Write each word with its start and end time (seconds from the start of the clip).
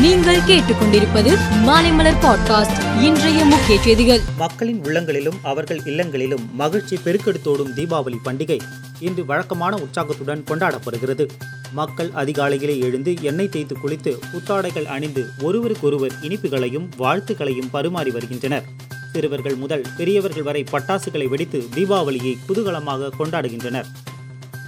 நீங்கள் 0.00 0.40
கேட்டுக்கொண்டிருப்பது 0.40 1.38
மாலைமலர் 1.66 2.20
பாட்காஸ்ட் 2.22 3.02
இன்றைய 3.02 3.44
முக்கிய 3.44 3.82
செய்திகள். 3.82 4.20
மக்களின் 4.36 4.84
உள்ளங்களிலும் 4.84 5.34
அவர்கள் 5.42 5.80
இல்லங்களிலும் 5.84 6.54
மகிழ்ச்சி 6.54 6.98
பெருக்கெடுத்தோடும் 7.04 7.72
தீபாவளி 7.76 8.14
பண்டிகை 8.24 8.60
இன்று 8.98 9.24
வழக்கமான 9.24 9.76
உற்சாகத்துடன் 9.76 10.44
கொண்டாடப்படுகிறது. 10.48 11.28
மக்கள் 11.72 12.10
அதிகாலையிலே 12.10 12.80
எழுந்து 12.80 13.14
எண்ணெய் 13.20 13.48
தேய்த்து 13.48 13.76
குளித்து 13.78 14.18
புத்தாடைகள் 14.32 14.84
அணிந்து 14.84 15.26
ஒருவருக்கொருவர் 15.40 16.12
இனிப்புகளையும் 16.22 16.88
வாழ்த்துக்களையும் 16.98 17.70
பரிமாறி 17.70 18.10
வருகின்றனர். 18.10 18.64
சிறுவர்கள் 19.12 19.54
முதல் 19.54 19.86
பெரியவர்கள் 19.96 20.42
வரை 20.42 20.64
பட்டாசுகளை 20.72 21.28
வெடித்து 21.28 21.64
தீபாவளியை 21.74 22.36
குதூகலமாக 22.48 23.10
கொண்டாடுகின்றனர். 23.18 23.84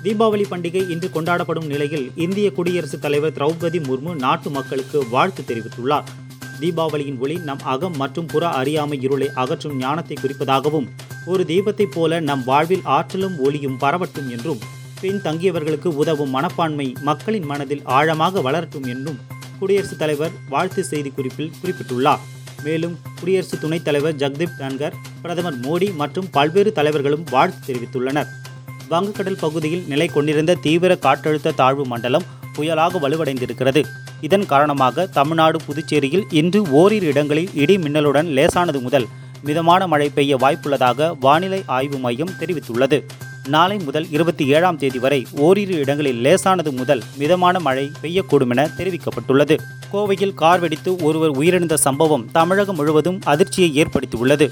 தீபாவளி 0.03 0.45
பண்டிகை 0.51 0.89
இன்று 0.89 1.09
கொண்டாடப்படும் 1.09 1.65
நிலையில் 1.65 2.13
இந்திய 2.15 2.53
குடியரசுத் 2.53 3.01
தலைவர் 3.01 3.33
திரௌபதி 3.33 3.79
முர்மு 3.83 4.15
நாட்டு 4.15 4.51
மக்களுக்கு 4.51 5.09
வாழ்த்து 5.09 5.43
தெரிவித்துள்ளார். 5.43 6.05
தீபாவளியின் 6.61 7.19
ஒளி 7.19 7.37
நம் 7.37 7.59
அகம் 7.59 7.97
மற்றும் 7.97 8.27
புற 8.27 8.49
அறியாமை 8.49 9.03
இருளை 9.03 9.31
அகற்றும் 9.35 9.77
ஞானத்தை 9.77 10.17
குறிப்பதாகவும் 10.23 10.89
ஒரு 11.27 11.45
தீபத்தைப் 11.45 11.91
போல 11.91 12.21
நம் 12.21 12.45
வாழ்வில் 12.45 12.81
ஆற்றலும் 12.85 13.39
ஒளியும் 13.39 13.79
பரவட்டும் 13.81 14.31
என்றும் 14.31 14.59
பின் 15.01 15.21
தங்கியவர்களுக்கு 15.21 15.87
உதவும் 15.87 16.31
மனப்பான்மை 16.31 16.93
மக்களின் 17.01 17.45
மனதில் 17.45 17.85
ஆழமாக 17.85 18.51
வளரட்டும் 18.51 18.89
என்றும் 18.89 19.19
குடியரசுத் 19.59 19.99
தலைவர் 19.99 20.31
வாழ்த்து 20.49 20.85
செய்தி 20.85 21.11
குறிப்பில் 21.11 21.53
குறிப்பிட்டுள்ளார். 21.63 22.19
மேலும் 22.63 22.99
குடியரசு 23.19 23.59
துணைத் 23.59 23.85
தலைவர் 23.85 24.17
ஜக்தீப் 24.17 24.59
தன்கர் 24.59 24.93
பிரதமர் 25.23 25.61
மோடி 25.61 25.95
மற்றும் 25.95 26.31
பல்வேறு 26.31 26.73
தலைவர்களும் 26.73 27.25
வாழ்த்து 27.31 27.75
தெரிவித்துள்ளனர். 27.75 28.27
வங்கக்கடல் 28.93 29.39
பகுதியில் 29.41 29.85
நிலை 29.89 30.07
கொண்டிருந்த 30.07 30.55
தீவிர 30.55 30.93
காற்றழுத்த 31.05 31.55
தாழ்வு 31.61 31.85
மண்டலம் 31.87 32.27
புயலாக 32.57 32.99
வலுவடைந்திருக்கிறது. 33.05 33.83
இதன் 34.21 34.47
காரணமாக 34.47 35.07
தமிழ்நாடு 35.07 35.59
புதுச்சேரியில் 35.67 36.25
இன்று 36.41 36.61
ஓரிரு 36.71 37.07
இடங்களில் 37.07 37.51
இடி 37.55 37.77
மின்னலுடன் 37.77 38.29
லேசானது 38.39 38.81
முதல் 38.81 39.07
மிதமான 39.43 39.87
மழை 39.87 40.09
பெய்ய 40.09 40.37
வாய்ப்புள்ளதாக 40.37 41.19
வானிலை 41.21 41.63
ஆய்வு 41.67 41.99
மையம் 41.99 42.35
தெரிவித்துள்ளது. 42.41 42.99
நாளை 43.49 43.77
முதல் 43.79 44.07
இருபத்தி 44.11 44.45
ஏழாம் 44.47 44.79
தேதி 44.79 44.99
வரை 44.99 45.27
ஓரிரு 45.45 45.75
இடங்களில் 45.75 46.21
லேசானது 46.21 46.73
முதல் 46.73 47.03
மிதமான 47.17 47.59
மழை 47.61 47.91
பெய்யக்கூடும் 48.03 48.51
என 48.51 48.69
தெரிவிக்கப்பட்டுள்ளது. 48.79 49.57
கோவையில் 49.93 50.35
கார் 50.35 50.61
வெடித்து 50.61 50.97
ஒருவர் 50.97 51.31
உயிரிழந்த 51.31 51.75
சம்பவம் 51.75 52.29
தமிழகம் 52.33 52.77
முழுவதும் 52.77 53.21
அதிர்ச்சியை 53.25 53.85
ஏற்படுத்தியுள்ளது. 53.85 54.49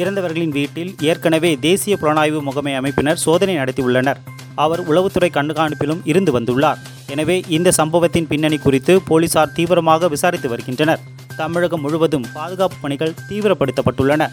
இறந்தவர்களின் 0.00 0.54
வீட்டில் 0.56 0.90
ஏற்கனவே 1.10 1.50
தேசிய 1.66 1.94
புலனாய்வு 2.00 2.40
முகமை 2.48 2.72
அமைப்பினர் 2.78 3.22
சோதனை 3.24 3.54
நடத்தியுள்ளனர். 3.56 4.18
அவர் 4.64 4.82
உளவுத்துறை 4.90 5.30
கண்காணிப்பிலும் 5.38 6.02
இருந்து 6.04 6.32
வந்துள்ளார். 6.40 6.80
எனவே 7.14 7.36
இந்த 7.56 7.72
சம்பவத்தின் 7.78 8.26
பின்னணி 8.26 8.58
குறித்து 8.58 8.94
போலீசார் 9.08 9.52
தீவிரமாக 9.52 10.08
விசாரித்து 10.08 10.48
வருகின்றனர். 10.48 11.02
தமிழகம் 11.40 11.80
முழுவதும் 11.80 12.26
பாதுகாப்பு 12.34 12.76
பணிகள் 12.82 13.16
தீவிரப்படுத்தப்பட்டுள்ளன. 13.30 14.28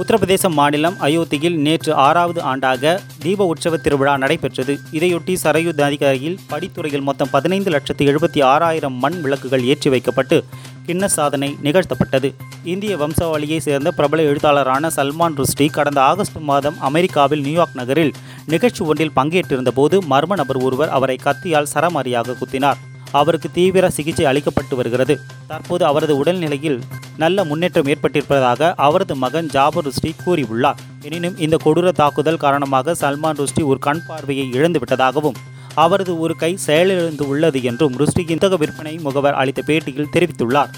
உத்தரப்பிரதேச 0.00 0.48
மாநிலம் 0.58 0.96
அயோத்தியில் 1.06 1.56
நேற்று 1.66 1.92
ஆறாவது 2.04 2.40
ஆண்டாக 2.50 2.94
தீப 3.24 3.46
உற்சவ 3.50 3.76
திருவிழா 3.76 4.14
நடைபெற்றது. 4.22 4.74
இதையொட்டி 4.96 5.34
சரையு 5.42 5.72
நதிக்கரையில் 5.80 6.38
படித்துறையில் 6.52 7.06
மொத்தம் 7.08 7.30
பதினைந்து 7.34 7.70
லட்சத்து 7.70 8.04
எழுபத்தி 8.12 8.42
ஆறாயிரம் 8.52 8.96
மண் 9.04 9.18
விளக்குகள் 9.20 9.66
ஏற்றி 9.72 9.90
வைக்கப்பட்டு 9.90 10.38
கின்னஸ் 10.86 11.16
சாதனை 11.18 11.56
நிகழ்த்தப்பட்டது. 11.62 12.34
இந்திய 12.64 12.96
வம்சாவளியை 12.96 13.58
சேர்ந்த 13.58 13.90
பிரபல 13.90 14.22
எழுத்தாளரான 14.22 14.90
சல்மான் 14.96 15.36
ருஷ்டி 15.36 15.66
கடந்த 15.66 16.00
ஆகஸ்ட் 16.02 16.38
மாதம் 16.38 16.80
அமெரிக்காவில் 16.80 17.40
நியூயார்க் 17.40 17.78
நகரில் 17.80 18.12
நிகழ்ச்சி 18.46 18.84
ஒன்றில் 18.84 19.14
பங்கேற்றிருந்த 19.16 19.68
போது 19.68 19.98
மர்ம 20.02 20.34
நபர் 20.40 20.56
ஒருவர் 20.56 20.88
அவரை 20.88 21.16
கத்தியால் 21.24 21.70
சரமாரியாக 21.74 22.36
குத்தினார். 22.40 22.80
அவருக்கு 23.10 23.50
தீவிர 23.50 23.90
சிகிச்சை 23.90 24.24
அளிக்கப்பட்டு 24.24 24.74
வருகிறது. 24.76 25.20
தற்போது 25.46 25.84
அவரது 25.84 26.14
உடல்நிலையில் 26.16 26.78
நல்ல 27.16 27.44
முன்னேற்றம் 27.44 27.86
ஏற்பட்டிருப்பதாக 27.86 28.72
அவரது 28.76 29.14
மகன் 29.14 29.48
ஜாபர் 29.48 29.84
ருஷ்டி 29.84 30.14
கூறியுள்ளார். 30.26 30.80
எனினும் 31.02 31.38
இந்த 31.38 31.56
கொடூர 31.64 31.92
தாக்குதல் 31.92 32.36
காரணமாக 32.36 32.94
சல்மான் 33.00 33.40
ருஷ்டி 33.42 33.62
ஒரு 33.62 33.78
கண் 33.78 34.04
பார்வையை 34.06 34.50
இழந்து 34.52 34.78
விட்டதாகவும் 34.78 35.38
அவரது 35.74 36.18
ஒரு 36.18 36.34
கை 36.36 36.56
செயலிழந்து 36.56 37.28
உள்ளது 37.28 37.62
என்றும் 37.62 37.96
ருஷ்டியின் 38.00 38.40
புத்தக 38.40 38.56
விற்பனை 38.56 38.98
முகவர் 38.98 39.34
அளித்த 39.34 39.62
பேட்டியில் 39.66 40.12
தெரிவித்துள்ளார். 40.14 40.70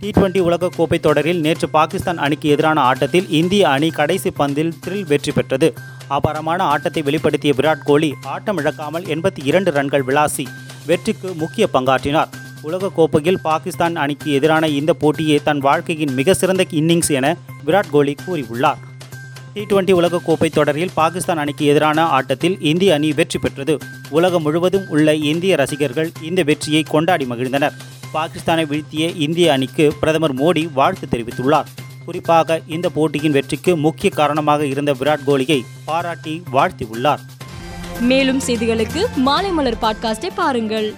டி 0.00 0.10
டுவெண்டி 0.10 0.40
உலகக்கோப்பை 0.48 1.00
தொடரில் 1.00 1.40
நேற்று 1.40 1.68
பாகிஸ்தான் 1.68 2.18
அணிக்கு 2.18 2.48
எதிரான 2.48 2.80
ஆட்டத்தில் 2.80 3.28
இந்திய 3.28 3.68
அணி 3.68 3.90
கடைசி 3.90 4.30
பந்தில் 4.38 4.72
த்ரில் 4.86 5.06
வெற்றி 5.06 5.32
பெற்றது. 5.32 5.72
அபாரமான 6.08 6.62
ஆட்டத்தை 6.64 7.02
வெளிப்படுத்திய 7.02 7.52
விராட் 7.58 7.84
கோலி 7.84 8.14
ஆட்டம் 8.22 8.58
இழக்காமல் 8.58 9.04
எண்பத்தி 9.04 9.42
இரண்டு 9.44 9.70
ரன்கள் 9.70 10.06
விளாசி 10.08 10.46
வெற்றிக்கு 10.86 11.34
முக்கிய 11.34 11.68
பங்காற்றினார். 11.72 12.32
உலகக்கோப்பையில் 12.62 13.42
பாகிஸ்தான் 13.42 13.96
அணிக்கு 13.96 14.32
எதிரான 14.32 14.68
இந்த 14.68 14.94
போட்டியே 15.00 15.42
தன் 15.42 15.58
வாழ்க்கையின் 15.58 16.14
மிக 16.14 16.34
சிறந்த 16.34 16.66
இன்னிங்ஸ் 16.70 17.10
என 17.10 17.36
விராட் 17.64 17.90
கோலி 17.90 18.14
கூறியுள்ளார். 18.26 18.82
டி 19.54 19.62
டுவெண்டி 19.62 19.92
உலகக்கோப்பை 19.98 20.50
தொடரில் 20.52 20.90
பாகிஸ்தான் 20.94 21.38
அணிக்கு 21.38 21.64
எதிரான 21.64 22.02
ஆட்டத்தில் 22.02 22.60
இந்திய 22.60 22.94
அணி 22.94 23.12
வெற்றி 23.12 23.38
பெற்றது. 23.38 23.78
உலகம் 24.10 24.42
முழுவதும் 24.42 24.86
உள்ள 24.88 25.14
இந்திய 25.14 25.56
ரசிகர்கள் 25.56 26.10
இந்த 26.22 26.42
வெற்றியை 26.42 26.82
கொண்டாடி 26.82 27.24
மகிழ்ந்தனர். 27.24 27.74
பாகிஸ்தானை 28.14 28.66
வீழ்த்திய 28.66 29.06
இந்திய 29.26 29.52
அணிக்கு 29.52 29.92
பிரதமர் 30.00 30.34
மோடி 30.34 30.72
வாழ்த்து 30.72 31.06
தெரிவித்துள்ளார். 31.10 31.64
குறிப்பாக 32.04 32.60
இந்த 32.66 32.88
போட்டியின் 32.88 33.32
வெற்றிக்கு 33.32 33.76
முக்கிய 33.76 34.12
காரணமாக 34.14 34.66
இருந்த 34.66 34.92
விராட் 34.92 35.24
கோலியை 35.24 35.64
பாராட்டி 35.84 36.42
வாழ்த்தியுள்ளார். 36.52 37.18
மேலும் 38.00 38.40
செய்திகளுக்கு 38.46 39.06
மாலை 39.16 39.50
மலர் 39.50 39.82
பாட்காஸ்டை 39.82 40.30
பாருங்கள். 40.34 40.94